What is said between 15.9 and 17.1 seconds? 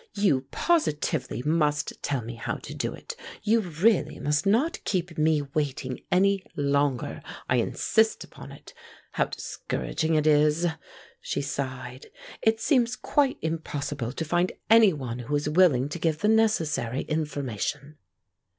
give the necessary